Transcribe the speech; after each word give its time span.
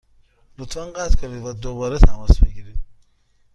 لطفا 0.57 0.85
قطع 0.85 1.21
کنید 1.21 1.45
و 1.45 1.53
دوباره 1.53 1.97
تماس 1.99 2.43
بگیرید. 2.43 2.77